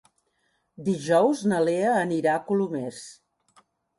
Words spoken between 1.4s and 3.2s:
na Lea anirà a Colomers.